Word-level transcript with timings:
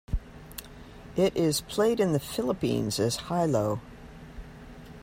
It 1.15 1.37
is 1.37 1.61
played 1.61 1.99
in 1.99 2.11
the 2.11 2.19
Philippines 2.19 2.99
as 2.99 3.17
hi-lo. 3.17 3.79